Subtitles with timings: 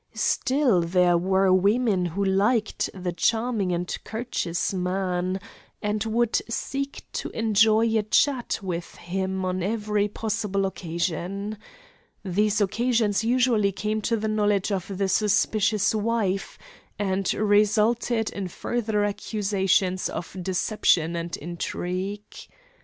[0.15, 5.39] Still there were women who liked the charming and courteous man,
[5.79, 11.55] and would seek to enjoy a chat with him on every possible occasion.
[12.25, 16.57] These occasions usually came to the knowledge of the suspicious wife,
[16.97, 22.37] and resulted in further accusations of deception and intrigue.